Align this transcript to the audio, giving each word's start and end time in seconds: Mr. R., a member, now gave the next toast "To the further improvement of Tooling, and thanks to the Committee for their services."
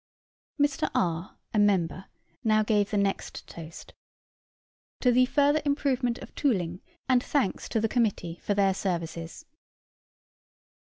Mr. 0.59 0.89
R., 0.95 1.37
a 1.53 1.59
member, 1.59 2.05
now 2.43 2.63
gave 2.63 2.89
the 2.89 2.97
next 2.97 3.45
toast 3.47 3.93
"To 5.01 5.11
the 5.11 5.27
further 5.27 5.61
improvement 5.63 6.17
of 6.17 6.33
Tooling, 6.33 6.81
and 7.07 7.23
thanks 7.23 7.69
to 7.69 7.79
the 7.79 7.87
Committee 7.87 8.39
for 8.41 8.55
their 8.55 8.73
services." 8.73 9.45